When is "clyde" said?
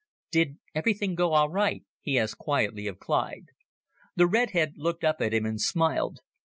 2.97-3.49